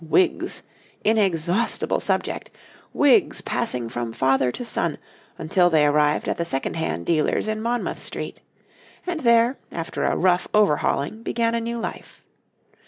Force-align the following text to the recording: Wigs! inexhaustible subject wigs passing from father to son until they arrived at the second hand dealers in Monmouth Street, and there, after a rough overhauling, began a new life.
Wigs! 0.03 0.63
inexhaustible 1.03 1.99
subject 1.99 2.49
wigs 2.91 3.41
passing 3.41 3.87
from 3.87 4.11
father 4.13 4.51
to 4.51 4.65
son 4.65 4.97
until 5.37 5.69
they 5.69 5.85
arrived 5.85 6.27
at 6.27 6.39
the 6.39 6.43
second 6.43 6.75
hand 6.75 7.05
dealers 7.05 7.47
in 7.47 7.61
Monmouth 7.61 8.01
Street, 8.01 8.39
and 9.05 9.19
there, 9.19 9.59
after 9.71 10.03
a 10.03 10.17
rough 10.17 10.47
overhauling, 10.55 11.21
began 11.21 11.53
a 11.53 11.61
new 11.61 11.77
life. 11.77 12.23